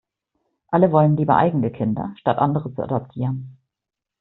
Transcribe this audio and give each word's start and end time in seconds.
Alle 0.69 0.91
wollen 0.91 1.15
lieber 1.15 1.37
eigene 1.37 1.69
Kinder, 1.71 2.11
statt 2.17 2.39
andere 2.39 2.73
zu 2.73 2.81
adoptieren. 2.81 3.59